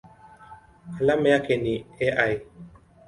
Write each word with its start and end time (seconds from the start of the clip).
Alama 0.99 1.29
yake 1.29 1.57
ni 1.57 1.85
Al. 2.17 2.41